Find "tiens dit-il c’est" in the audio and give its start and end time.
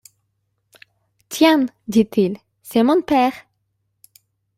1.29-2.81